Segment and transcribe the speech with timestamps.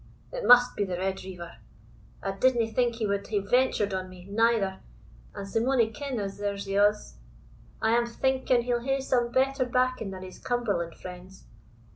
[0.31, 1.57] It must be the Red Reiver
[2.23, 4.79] I didna think he wad hae ventured on me, neither,
[5.35, 7.17] and sae mony kin as there's o' us
[7.83, 11.43] I am thinking he'll hae some better backing than his Cumberland friends.